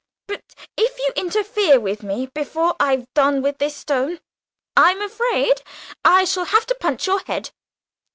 But 0.25 0.41
if 0.75 0.97
you 0.97 1.11
interfere 1.15 1.79
with 1.79 2.01
me 2.01 2.25
before 2.25 2.75
I've 2.79 3.05
done 3.13 3.43
with 3.43 3.59
this 3.59 3.75
stone, 3.75 4.19
I'm 4.75 4.99
afraid 4.99 5.61
I 6.03 6.25
shall 6.25 6.45
have 6.45 6.65
to 6.65 6.75
punch 6.81 7.05
your 7.05 7.19
head." 7.25 7.51